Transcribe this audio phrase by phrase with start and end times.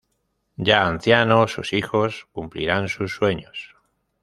[0.57, 3.75] Ya ancianos, sus hijos cumplirán sus sueños.